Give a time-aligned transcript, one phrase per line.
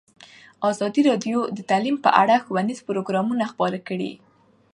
[0.69, 4.11] ازادي راډیو د تعلیم په اړه ښوونیز پروګرامونه خپاره کړي.